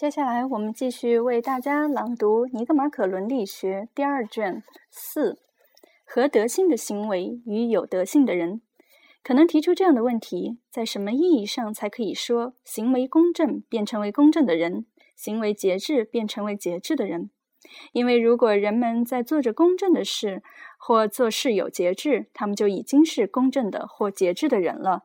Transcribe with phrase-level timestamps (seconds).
[0.00, 5.38] 接下来，我们继续为大家朗读《尼格马可伦理学》第二卷四：
[6.06, 8.62] 和德性的行为与有德性的人。
[9.22, 17.28] 可能提出这样的问题：在什么意义上才可以说行为公正便成为公正的人，行为节制便成为节制的人？
[17.92, 20.42] 因为如果人们在做着公正的事，
[20.78, 25.02] 或做事有节制，他们就已经是公正的或节制的人了。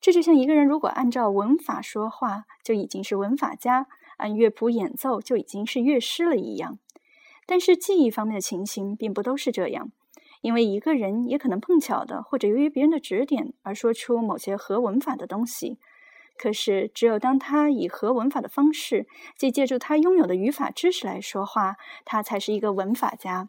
[0.00, 3.88] 这就像一个人如果按照文法说话，就已经是文法家。
[4.18, 6.78] 按乐谱演奏就已经是乐师了一样，
[7.46, 9.90] 但是记忆方面的情形并不都是这样，
[10.42, 15.78] 因为一个人也可能碰巧的或者由于别人的指点而说出某些合文法的东西。
[16.36, 23.48] 可是，只有当他以合文法的方式，即借助他拥有的语法知识来说话，他才是一个文法家。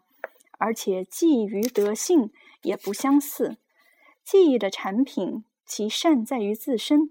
[0.58, 2.32] 而且，记忆与德性
[2.62, 3.58] 也不相似。
[4.24, 7.10] 记忆的产品，其善在于自身，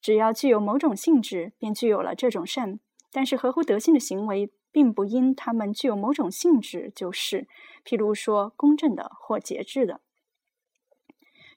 [0.00, 2.78] 只要具有某种性质，便具有了这种善。
[3.12, 7.48] 但是合乎德性的行为，并不因他们具有某种性质就是，
[7.84, 10.00] 譬如说公正的或节制的。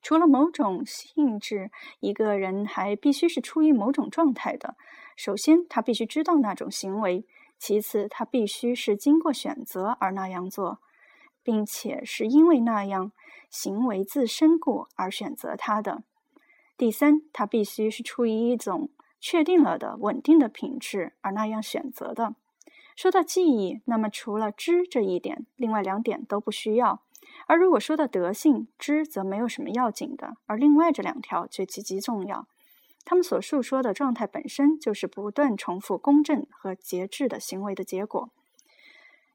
[0.01, 4.77] 除了某种性质，一个人还必须是出于某种状态的。
[5.17, 7.25] 首先，他必须知道那种行为；
[7.57, 10.79] 其次，他必须是经过选择而那样做，
[11.43, 13.11] 并且是因为那样
[13.49, 16.03] 行为自身故而选择他的；
[16.77, 18.89] 第三，他必须是出于一种。
[19.19, 22.35] 确定了的稳定的品质，而那样选择的。
[22.95, 26.99] 说到记忆，那么除了知这一点，另外两点都不需要；
[27.47, 32.47] 而如果说到德性，知则没有什么要紧的，而另外这两条却极其重要。
[33.05, 38.29] 他们所述说的状态本身就是不断重复公正和节制的行为的结果。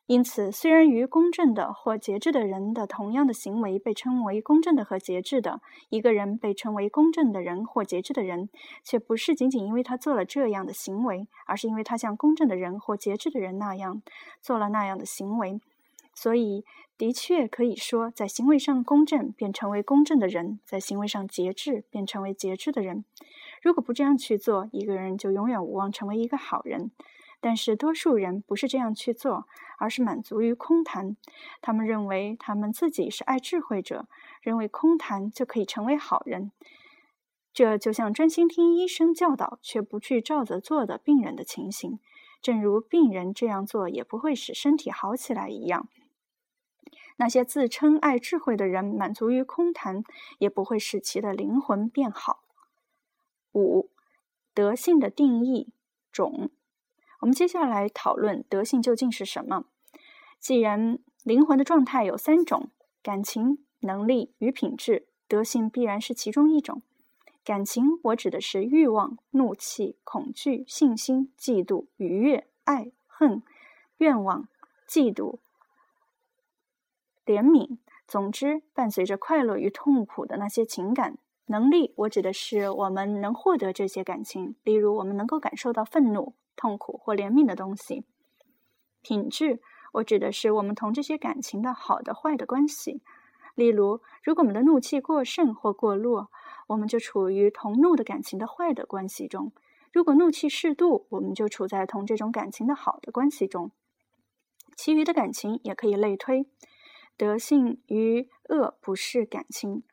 [0.07, 8.51] 因此，虽然与公正的或节制的人的同样的行为被称为公正的和节制的，一个人被称为公正的人或节制的人，
[8.85, 14.03] 却不是仅仅因为他做了这样的行为，而是因为他像公正的人或节制的人那样
[14.43, 15.59] 做了那样的行为。
[16.15, 16.65] 所以，
[16.99, 23.07] 的确可以说，在行为上公正便成为公正的人，在行为上节制便成为节制的人。
[23.63, 26.91] 如果不这样去做，一个人就永远无望成为一个好人。
[27.45, 29.47] 但是多数人不是这样去做，
[29.77, 31.15] 而是满足于空谈。
[31.61, 34.09] 他们认为他们自己是爱智慧者，
[34.41, 36.53] 认为空谈就可以成为好人。
[37.53, 41.99] 这就像专心听医生教导却不去照着做的病人的情形，
[42.41, 45.87] 正如病人这样做也不会使身体好起来一样。
[47.17, 50.03] 那些自称爱智慧的人满足于空谈，
[50.39, 52.43] 也不会使其的灵魂变好。
[53.53, 53.91] 五，
[54.55, 55.69] 德性的定义
[56.11, 56.49] 种。
[57.25, 59.65] 我们接下来讨论德性究竟是什么。
[60.39, 62.69] 既然灵魂的状态有三种：
[63.03, 66.83] 感情、能力与品质，德性必然是其中一种。
[67.43, 73.43] 感情，我指的是欲望、怒气、恐惧、信心、嫉妒、愉悦、爱、恨、
[73.97, 74.47] 愿望、
[74.87, 75.39] 嫉妒、
[77.25, 81.17] 怜悯，总之，伴随着快乐与痛苦的那些情感。
[81.47, 86.35] 能力，我指的是我们能获得这些感情，例如我们能够感受到愤怒。
[86.57, 88.05] 痛苦或怜悯的东西，
[89.03, 89.61] 品质，
[89.93, 93.03] 我指的是我们同这些感情的好的、坏的关系。
[93.55, 96.31] 例如，如果我们的怒气过盛或过弱，
[96.67, 99.53] 我们就处于同怒的感情的坏的关系中；
[99.93, 103.71] 如果怒气适度，我们就处在同这种感情的好的关系中。
[104.77, 106.47] 其余的感情也可以类推。
[107.17, 109.85] 德性与恶不是感情，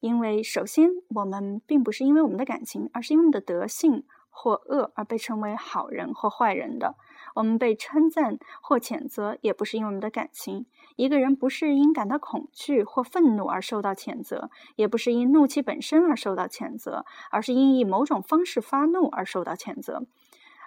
[0.00, 4.04] 因为首先我们并不是因为我们的感情，而是因为我们的德性。
[4.30, 6.94] 或恶而被称为好人或坏人的，
[7.34, 10.66] 我们被称赞或谴责，也不是因为我们的感情。
[10.96, 20.02] 一个人不是因感到恐惧或愤怒而受到谴责，也不是因怒气本身而受到谴责，而是因以某种方式发怒而受到谴责。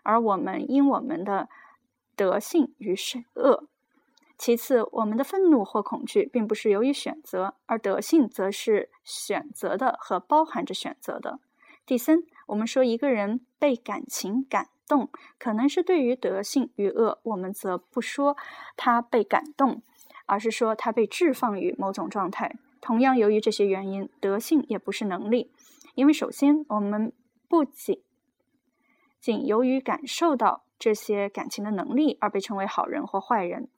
[0.04, 1.50] 而我们因我们的
[2.16, 3.66] 德性与是恶。
[4.38, 11.40] 其次，我们的愤怒或恐惧并不是由于选择，而德性则是选择的和包含着选择的。
[11.86, 12.24] 第三。
[12.48, 15.10] 我们说一个人被感情感动，
[15.40, 18.36] 可能是对于德性与恶，我们则不说
[18.76, 19.82] 他被感动，
[20.26, 22.56] 而是说他被置放于某种状态。
[22.82, 25.52] 同样，由于这些原因，德性也不是能力，
[25.96, 27.14] 因为首先我们
[27.48, 28.04] 不仅
[29.20, 33.70] 仅由于感受到这些感情的能力而被称为好人或坏人，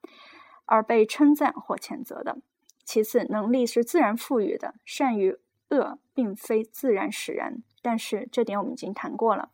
[0.66, 2.40] 而被称赞或谴责的。
[2.84, 5.38] 其次，能力是自然赋予的，善与
[5.70, 7.62] 恶并非自然使然。
[7.86, 9.52] 但是这点我们已经谈过了。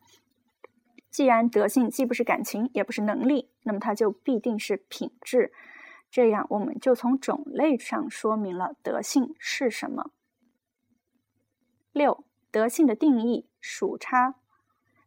[1.10, 5.52] 既然德性既不是感情，也不是能力，那么它就必定是品质。
[6.10, 10.12] 这样，我们就从种类上说明了德性是什么。
[11.92, 14.36] 六、德性的定义属差。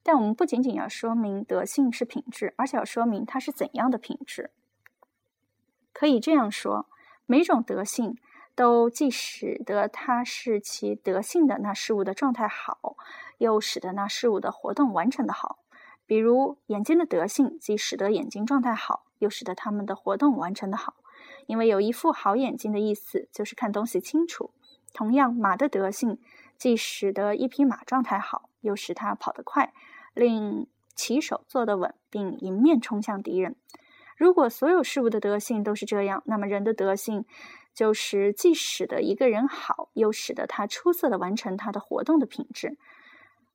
[0.02, 4.50] 但我们不仅仅要说明德性是品质，而且要说明它是怎样的品质。
[5.94, 6.90] 可以这样说，
[7.24, 8.18] 每种德性
[8.54, 12.96] 都既使得它是其德性的那事物的状态好，
[13.38, 15.58] 又使得那事物的活动完成的好。
[16.06, 20.94] 比如眼睛的德性，既使得眼睛状态好，又使得它们的活动完成的好。
[21.46, 24.50] 因为有一副好眼睛的意思，就是看东西清楚。
[24.92, 26.20] 同样，马的德性
[26.56, 29.72] 既使得一匹马状态好，又使它跑得快。
[30.14, 33.56] 令骑手坐得稳，并迎面冲向敌人。
[34.16, 37.24] 如果所有事物的德性都是这样，那么人的德性
[37.74, 42.78] 就是既使得一个人好，又使得他出色的完成他的活动的品质。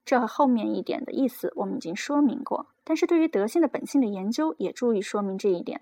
[0.04, 2.68] 这后面一点的意思我们已经说明过。
[2.83, 5.81] 但是对于德性的本性的研究也注意说明这一点：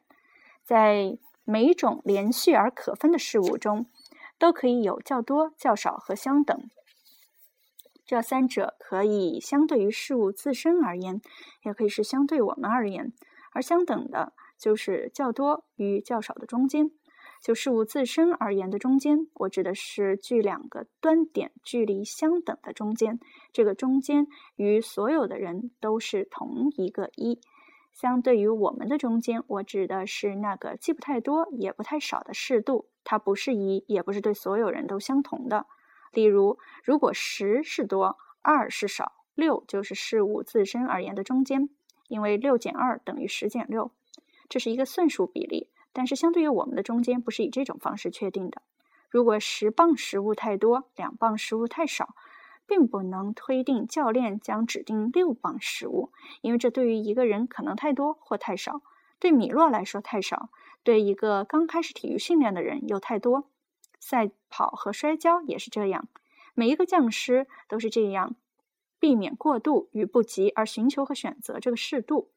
[0.63, 3.87] 在每种连续而可分的事物中，
[4.37, 6.69] 都可以有较多、较少和相等。
[8.05, 11.21] 这三者可以相对于事物自身而言，
[11.63, 13.13] 也可以是相对我们而言。
[13.53, 16.91] 而相等的，就是较多与较少的中间。
[17.41, 23.19] 就事物自身而言的中间，我指的是距两个端点距离相等的中间。
[23.53, 27.39] 这个中间与所有的人都是同一个一。
[27.93, 32.89] 相对于我们的中间，我指的是那个既不太多也不太少的适度。
[33.03, 35.65] 它不是一，也不是对所有人都相同的。
[36.11, 41.69] 例如，如果十是多，二是少，六就是事物自身而言的中间，
[42.07, 43.91] 因为六减二等于十减六，
[44.49, 45.69] 这是一个算术比例。
[45.97, 48.61] 但是，相对于我们的中间，不是以这种方式确定的。
[49.09, 52.13] 如果十磅食物太多，两磅食物太少，
[52.67, 56.11] 并不能推定教练将指定六磅食物，
[56.41, 58.83] 因为这对于一个人可能太多或太少。
[59.17, 60.49] 对米洛来说太少，
[60.83, 63.49] 对一个刚开始体育训练的人又太多。
[63.99, 66.07] 赛跑和摔跤也是这样，
[66.53, 68.35] 每一个匠师都是这样，
[68.99, 72.29] 避免过度与不及，而寻求和选择这个适度。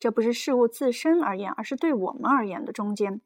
[0.00, 3.20] 这不是事物自身而言，而是对我们而言的中间。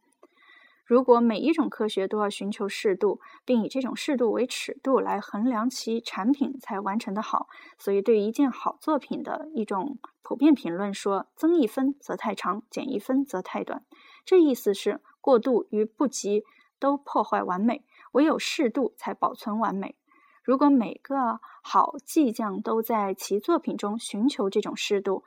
[0.85, 7.49] 如果每一种科学都要寻求适度，并以这种适度为尺度来衡量其产品才完成的好，
[7.79, 13.83] 所以对于一件好作品的一种普遍评论说：增一分则太长，减一分则太短。
[14.27, 16.45] 这意思是过度与不及。
[16.81, 17.83] 都破坏完美，
[18.13, 19.97] 唯有适度才保存完美。
[20.43, 25.25] 如果每个好技匠都在其作品中寻求这种适度，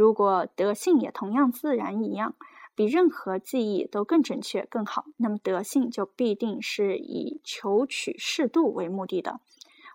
[0.00, 2.34] 如果德性也同样自然一样，
[2.74, 9.40] 比任何记忆都更准确、更好，那么德性就必定是以求取适度为目的的。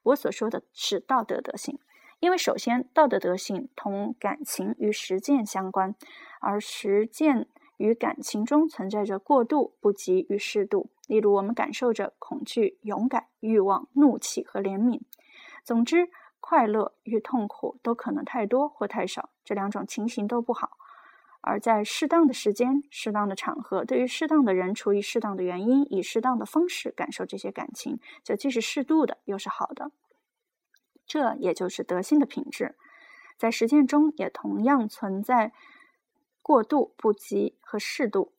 [0.03, 1.79] 我所说的是道德德性，
[2.19, 5.95] 因为首先道德德性同感情与实践相关，
[6.39, 7.47] 而实践。
[7.77, 10.89] 与感情中存在着过度、不及与适度。
[11.07, 15.01] 例如，我们感受着恐惧、勇敢、欲望、怒气和怜悯。
[15.61, 16.07] 总之，
[16.47, 20.77] 快乐与痛苦都可能太多或太少，这两种情形都不好。
[21.41, 29.89] 而在适当的时间、适当的场合，对于适当的人，出于适当的原因，以适当的方式感受这些感情，就既是适度的，又是好的。
[31.07, 32.75] 这也就是德性的品质。
[33.39, 35.51] 在实践中，也同样存在。
[36.43, 38.33] 过度、不及和适度，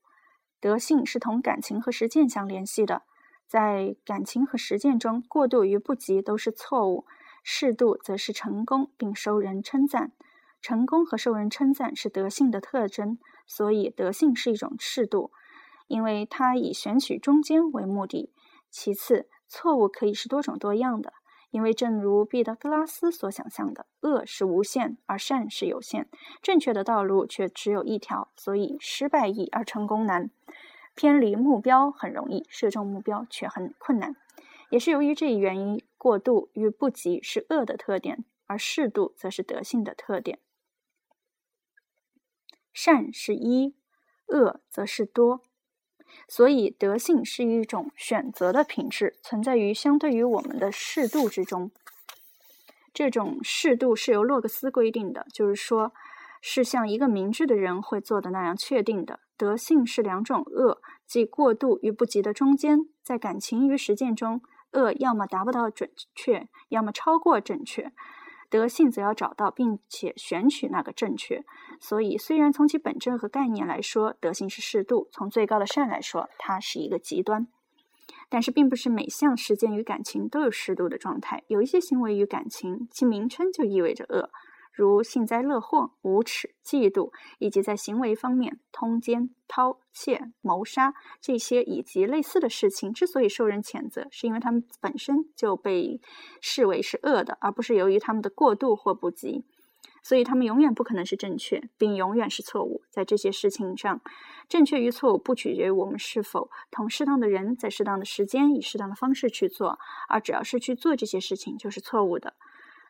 [0.60, 3.02] 德性是同感情和实践相联系的。
[3.48, 7.04] 在感情和实践中，过度与不及都是错误，
[7.48, 10.10] 适度则是成功并受人称赞。
[10.60, 15.30] 成功和受人称赞是德性的特征，所以德性是一种适度，
[15.86, 18.32] 因为它以选取中间为目的。
[18.68, 21.12] 其次，错误可以是多种多样的。
[21.52, 26.08] 因为，正如毕达哥拉斯所想象的，恶是无限，而善是有限，
[26.42, 30.30] 正确的道路却只有一条，所以失败易而成功难。
[30.96, 34.16] 偏离目标很容易，射中目标却很困难。
[34.68, 40.38] 也是由于这一原因，过度与不及是恶的特点，而适度则是德性的特点。
[42.72, 43.74] 善是一，
[44.28, 45.40] 恶则是多。
[46.28, 51.72] 所以，德性是一种选择的品质，存在于相对于我们的适度之中。
[52.94, 55.92] 这种适度是由洛克斯规定的，就是说，
[56.40, 59.18] 是像一个明智的人会做的那样确定的。
[59.36, 62.88] 德性是两种恶，即过度与不及的中间。
[63.02, 64.40] 在感情与实践中，
[64.76, 67.90] 恶要么达不到准确，要么超过正确。
[68.48, 71.44] 德性则要找到并且选取那个正确，
[71.80, 77.48] 所以虽然从其本质和概念来说，德性是适度；从最高的善来说，它是一个极端。
[78.28, 81.42] 但是，并不是每项实践与感情都有适度的状态。
[81.48, 84.30] 有一些行为与感情，其名称就意味着恶。
[84.76, 95.98] 如幸灾乐祸、无耻、嫉妒，以及在行为方面通奸、盗窃、谋杀这些以及类似的事情，之所以受人谴责，是因为他们本身就被
[96.42, 99.46] 视为是恶的，而不是由于他们的过度或不及。
[100.02, 102.82] 所以他们永远不可能是正确，并永远是错误。
[102.90, 104.00] 在这些事情上，
[104.48, 112.34] 正确与错误不取决于我们是否同适当的人在适当的时间以适当的方式去做，而只要是去做这些事情就是错误的。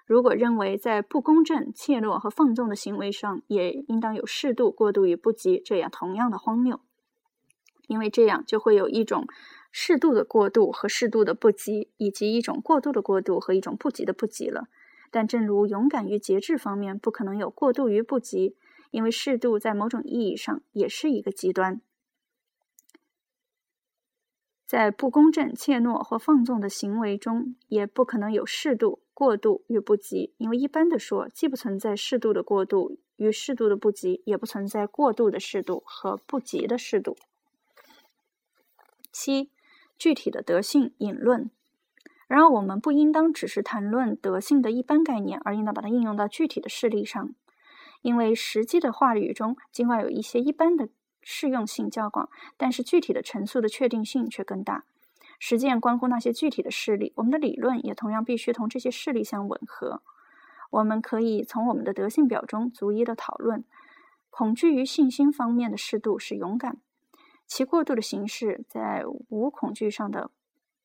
[0.07, 6.81] 如果认为在不公正、怯懦和放纵的行为上也应当有适度、过度与不及，这样同样的荒谬，
[7.89, 9.27] 因为这样就会有一种
[9.73, 14.69] 适度的过度和适度的不及，以及一种过度的过度和一种不及的不及了。
[15.11, 18.55] 但正如勇敢与节制方面不可能有过度与不及，
[18.93, 21.81] 因为适度在某种意义上也是一个极端。
[24.67, 37.16] 在不公正、怯懦或放纵的行为中，也不可能有适度、过度与不及，因为一般的说，既不存在适度的过度与适度的不及，也不存在过度的适度和不及的适度。
[39.11, 39.50] 七、
[39.96, 41.50] 具体的德性引论。
[42.28, 47.35] 然而，我们不应当只是谈论德性的一般概念，而应当把它应用到具体的事例上，
[48.02, 50.90] 因为实际的话语中，尽管有一些一般的。
[51.28, 54.85] 适用性较广，但是具体的陈述的确定性却更大。
[55.38, 60.02] 实践关乎那些具体的事例，我们的理论也同样必须同这些事例相吻合。
[60.71, 63.64] 我们可以从我们的德性表中逐一的讨论。
[64.31, 66.78] 恐惧与信心方面的适度是勇敢，
[67.47, 70.31] 其过度的形式在无恐惧上的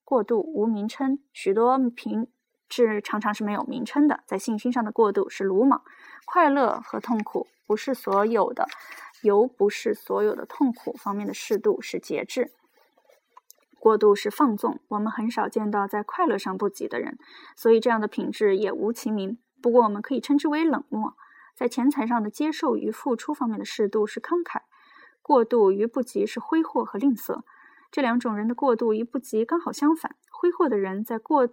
[0.06, 1.20] 过度无名称。
[1.34, 2.28] 许多品
[2.70, 4.24] 质常常是没有名称的。
[4.26, 5.82] 在信心上的过度是鲁莽。
[6.26, 8.68] 快乐和痛苦不是所有的。
[9.22, 12.52] 由不是所有的痛苦方面的适度是节制，
[13.82, 14.80] 过度是放纵。
[14.90, 17.18] 我们很少见到在快乐上不及的人，
[17.56, 19.40] 所以这样的品质也无其名。
[19.60, 21.16] 不过我们可以称之为冷漠。
[21.56, 24.62] 在钱财上的接受与付出方面的适度是慷慨，
[25.24, 27.42] 过度与不及是挥霍和吝啬。
[27.90, 30.16] 这两种人的过度与不及刚好相反。
[30.32, 31.50] 挥霍的人在过。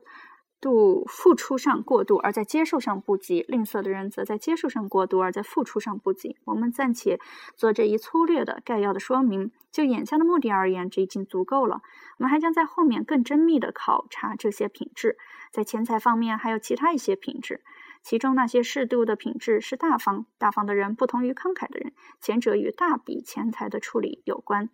[0.61, 6.37] 度付出上过度，而在接受上不及；吝啬的人则在接受上过度，而在付出上不及。
[6.45, 7.21] 我们暂且
[7.57, 9.53] 做这一粗略的概要的说明。
[9.71, 11.83] 就眼下的目的而言，这已经足够了。
[12.19, 15.17] 我们还将在后面更缜密地考察这些品质。
[15.53, 17.63] 在钱财方面，还有其他一些品质，
[18.03, 20.27] 其中那些适度的品质是大方。
[20.39, 24.71] 大方的人不同于慷慨的人，前者与大笔钱财的处理有关，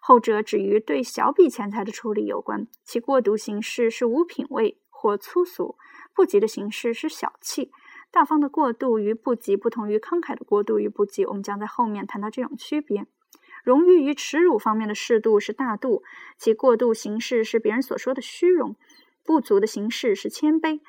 [0.00, 2.68] 后者只与对小笔钱财的处理有关。
[2.84, 4.78] 其过度形式是无品位。
[5.04, 5.76] 或粗俗，
[6.14, 7.68] 不及的形式是小气；
[8.10, 11.26] 大方的过度与不及不同于慷慨的过度与不及。
[11.26, 13.06] 我们将在后面谈到这种区别。
[13.62, 16.02] 荣誉与耻辱方面的适度是大度，
[16.38, 18.76] 其过度形式是别人所说的虚荣；
[19.26, 20.80] 不足的形式是谦卑。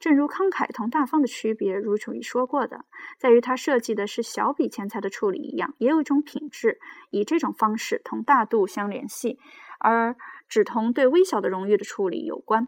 [0.00, 2.84] 正如慷慨同大方的区别，如楚已说过的，
[3.16, 9.38] 在于它设计的是小笔钱财的处理一样，也有一种品质以这种方式同大度相联系，
[9.78, 10.16] 而
[10.48, 12.66] 只同对微小的荣誉的处理有关。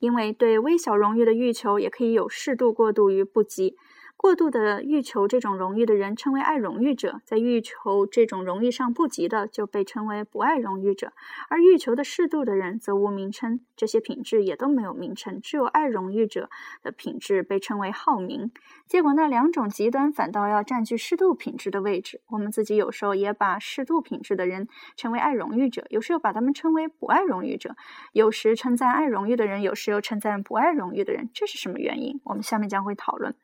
[0.00, 3.76] 因为对微小荣誉的欲求也可以有适度过度于不及。
[4.16, 11.12] 过度的欲求这种荣誉的人称为爱荣誉者，在欲求这种荣誉上不及的就被称为不爱荣誉者。
[11.48, 16.48] 而欲求的适度的人则无名称，这些品质也都没有名称，只有爱荣誉者
[16.82, 18.50] 的品质被称为好名。
[18.86, 22.22] 结果那两种极端反倒要占据适度品质的位置。
[22.28, 27.76] 我们自己有时候也把适度品质的人称为爱荣誉者，有时又把他们称为不爱荣誉者。
[28.12, 32.20] 有时称赞爱荣誉的人，有时又称赞不爱荣誉的人，这是什么原因？
[32.24, 33.34] 我们下面将会讨论。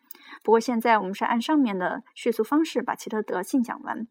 [0.43, 4.07] 不过现在我们是按上面的叙述方式把其的德性讲完，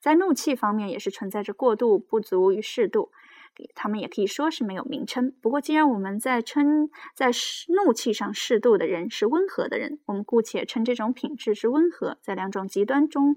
[0.00, 3.10] 在怒气方面也是存在着过度、不足与适度。
[3.74, 5.32] 他们也可以说是没有名称。
[5.40, 7.30] 不过，既然我们在称在
[7.68, 12.18] 怒气上适度的人是温和的人，我们姑且称这种品质是温和。
[12.22, 13.36] 在两种极端中，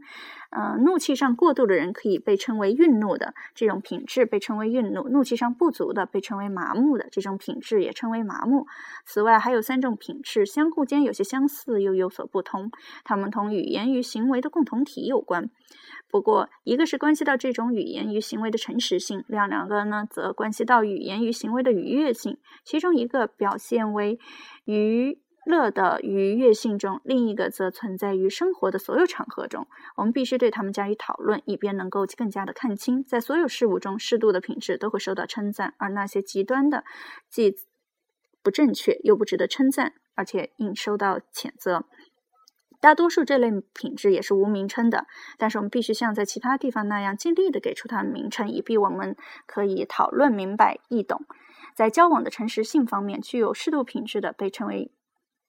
[0.51, 8.68] 呃，怒气上过度的人可以被称为愠怒的，这种品质被称为愠怒；怒气上不足的被称为麻木的，这种品质也称为麻木。
[9.06, 12.72] 此外，还有三种品质，相互间有些相似，又有所不同。
[13.03, 15.50] 它们同语言与行为的共同体有关。
[16.12, 22.38] 不过，一个是关系到这种语言与行为的诚实性，两两个呢，则关系到语言与行为的愉悦性。
[22.65, 24.20] 其中一个表现为
[24.65, 29.65] 娱乐的愉悦性中，另一个则存在于生活的所有场合中。
[29.96, 36.84] 我们必须对他们加以讨论，以便能够更加的看清，在所有事物中，适度的品质都会受到称赞，而那些极端的，
[37.30, 37.56] 既
[38.44, 41.86] 不正确又不值得称赞，而且应受到谴责。
[42.81, 45.05] 大多数这类品质也是无名称的，
[45.38, 51.21] 但是我们必须像在其他地方那样尽力的给出它的名称，以便我们可以讨论明白易懂。
[51.73, 54.91] 在交往的诚实性方面，具有适度品质的被称为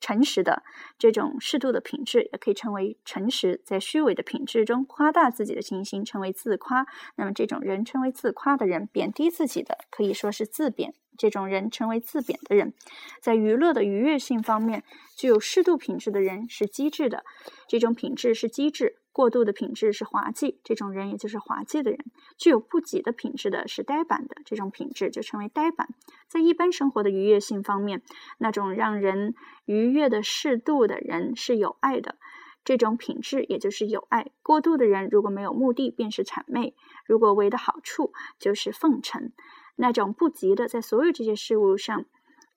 [0.02, 0.64] 诚实的
[0.98, 3.62] 这种适度的品质，也可以称为诚实。
[3.64, 6.84] 在虚伪的品质中夸大自己的信心，称为自夸。
[7.14, 10.92] 那么这种人称为自夸的人，贬低自己的可以说是自贬。
[11.16, 12.72] 这种人称为自贬的人。
[13.20, 14.82] 在娱乐的愉悦性方面，
[15.16, 17.22] 具有适度品质的人是机智的。
[17.68, 18.96] 这种品质是机智。
[19.12, 22.00] 过度的品质是滑稽，这种人也就是滑稽的人；
[22.38, 25.88] 具有不及的品质的是呆板的，这种品质就称为呆板。
[26.28, 28.02] 在一般生活的愉悦性方面，
[28.38, 29.34] 那种让人
[29.66, 32.16] 愉悦的适度的人是有爱的，
[32.64, 34.30] 这种品质也就是有爱。
[34.42, 36.72] 过度的人如果没有目的，便是谄媚；
[37.04, 39.32] 如果为的好处，就是奉承。
[39.76, 42.06] 那种不及的，在所有这些事物上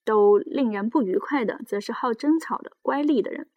[0.03, 3.47] 都令人不愉快的，则是好争吵的乖戾的人。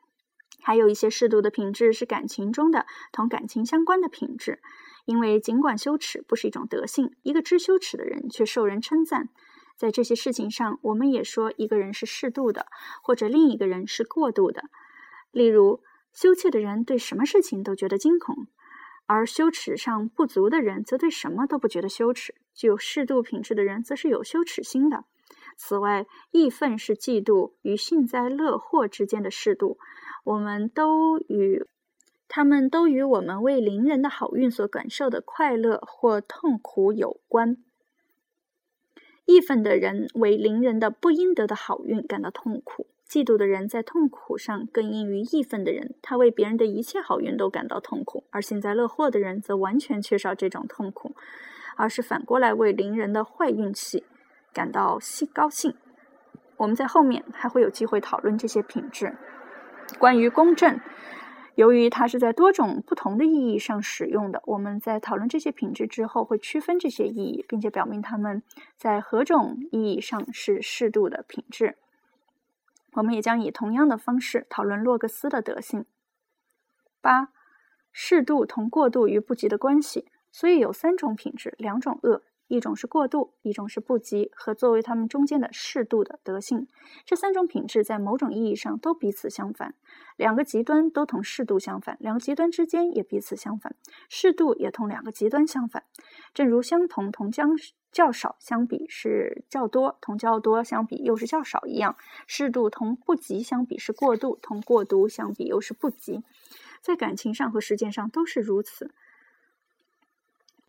[0.62, 4.60] 还有一些适度的品质是感情中的同感情相关的品质，
[5.04, 9.28] 因为尽管羞耻不是一种德性，一个知羞耻的人却受人称赞。
[9.76, 12.66] 在这些事情上，我们也说一个人是适度的，
[13.02, 14.64] 或者另一个人是过度的。
[15.30, 18.48] 例如，羞怯的人对什么事情都觉得惊恐，
[19.06, 22.34] 而羞耻上不足的人则对什么都不觉得羞耻。
[22.54, 25.04] 具有适度品质的人则是有羞耻心的。
[25.56, 29.78] 此外，义愤是嫉妒与幸灾乐祸之间的适度。
[30.28, 31.64] 我们都与
[32.28, 37.56] 他们都与我们为邻人的好运所感受的快乐或痛苦有关。
[39.24, 51.14] 义愤的人为邻人的不应得的好运感到痛苦，嫉妒的人在痛苦上更应于义愤的人，他为别人的一切好运都感到痛苦；而幸灾乐祸的人则完全缺少这种痛苦，
[51.78, 54.04] 而是反过来为邻人的坏运气
[54.52, 55.74] 感到兴高兴。
[56.58, 59.16] 我们在后面还会有机会讨论这些品质。
[59.98, 60.80] 关于公正，
[61.54, 68.42] 由于它是在多种不同的意义上使用的，我们在讨论这些品质之后，会区分这些意义，并且表明它们
[68.76, 71.76] 在何种意义上是适度的品质。
[72.92, 75.84] 我们也将以同样的方式讨论洛格斯的德性。
[77.00, 77.28] 八，
[77.92, 82.22] 适度同过度与不及的关系，所以有三种品质，两种恶。
[82.48, 86.66] 一种是过度，一种是不及，和作为他们中间的适度的德性。
[87.04, 89.74] 这三种品质在某种意义上都彼此相反。
[90.16, 93.76] 两个极端都同适度相反，两个极端之间也彼此相反。
[94.08, 95.84] 适度也同两个极端相反。
[96.34, 97.50] 正如相同同将
[97.92, 101.96] 较少相比是较多，同较多相比又是较少一样，
[102.26, 106.22] 适度同不及相比是过度，同过度相比又是不及。
[106.80, 108.94] 在感情上和实践上都是如此。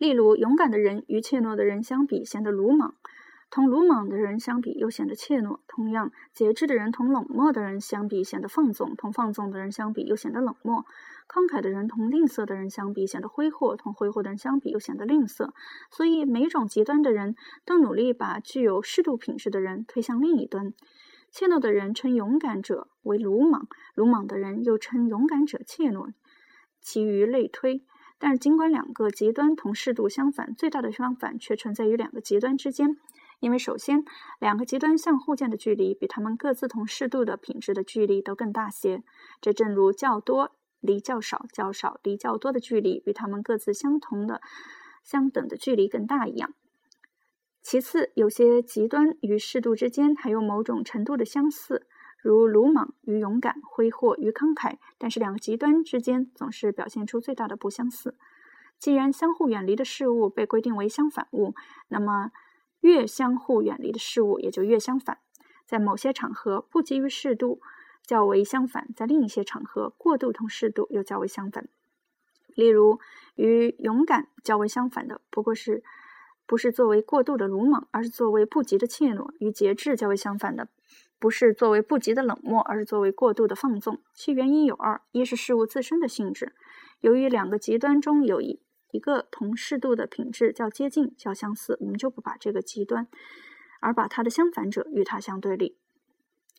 [0.00, 2.94] 例如，勇敢的人与怯懦的人相比显得鲁莽，
[3.50, 5.58] 同鲁莽的人相比又显得怯懦。
[5.68, 10.86] 同样，节制的人同冷漠的人相比显得放纵，同放纵的人相比又显得冷漠。
[11.28, 15.50] 慷慨的人同吝啬的人相比显得挥霍，同挥霍的人相比又显得吝啬。
[15.90, 17.36] 所以，每种极端的人
[17.66, 20.72] 都努力把具有适度品质的人推向另一端。
[21.30, 26.14] 怯懦的人称勇敢者为鲁莽，鲁莽的人又称勇敢者怯懦，
[26.80, 27.84] 其余类推。
[28.22, 32.98] 但是，尽管两个极端同适度相反，最大的相反却存在于两个极端之间。
[33.40, 34.04] 因为首先，
[34.38, 39.02] 两个极端相互间的距离比他们各自同适度的品质的距离都更大些。
[39.40, 44.42] 这正如较多离较少、较少离较多的距离比他们各自相同的、
[45.02, 46.52] 相等的距离更大一样。
[47.62, 51.86] 其次，有些极端与适度之间还有某种程度的相似。
[52.22, 58.16] 如鲁莽与勇敢，挥霍与慷慨，但是两个极端之间总是表现出最大的不相似。
[58.78, 61.54] 既然相互远离的事物被规定为相反物，
[61.88, 62.30] 那么
[62.80, 65.18] 越相互远离的事物也就越相反。
[65.66, 67.60] 在某些场合，不急于适度
[68.04, 71.68] 较为相反；在另一些场合，过度同适度又较为相反。
[72.54, 72.98] 例如，
[73.36, 75.84] 与勇敢较为相反的，不过是
[76.46, 80.68] 不是作为过度的鲁莽，而是作为不及的怯懦；与节制较为相反的。
[81.20, 84.00] 不是作为不及的冷漠，而是作为过度的放纵。
[84.14, 86.54] 其原因有二：一是事物自身的性质，
[87.00, 93.06] 由于两个极端中有一一个同适度的品质较接近、较相似，我们就不把这个极端，
[93.80, 95.76] 而把它的相反者与它相对立。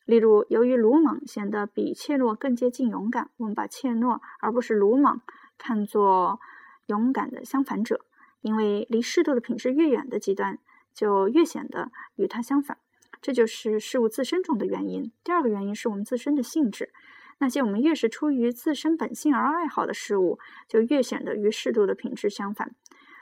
[0.05, 5.21] 例如，由于鲁莽显得比怯懦更接近勇敢，我们把怯懦而不是鲁莽
[5.57, 6.39] 看作
[6.85, 8.05] 勇敢的相反者，
[8.41, 10.59] 因为离适度的品质越远的极端，
[10.93, 12.77] 就越显得与它相反。
[13.21, 15.11] 这就是事物自身中的原因。
[15.23, 16.91] 第二个原因是我们自身的性质。
[17.37, 22.75] 那些我们越是出于自身本性而爱好的事物，就越显得与适度的品质相反。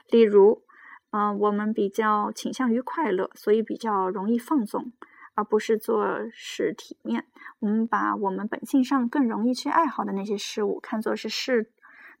[0.08, 0.62] 例如，
[1.10, 4.92] 嗯，我们比较倾向于快乐，所以比较容易放纵，
[5.34, 7.26] 而不是做事体面。
[7.60, 11.70] 我们把我们本性上更容易去爱好的那些事物看作是适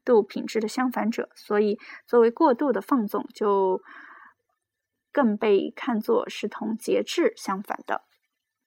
[0.04, 3.82] 度品质的相反者，所以作为过度的放纵就。
[5.12, 8.09] 更被看作是同节制相反的。